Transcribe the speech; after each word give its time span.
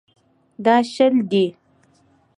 دا 0.65 0.75
شل 0.93 1.15
دي. 1.31 1.45